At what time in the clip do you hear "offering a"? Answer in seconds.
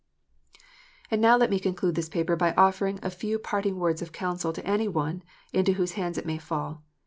2.57-3.11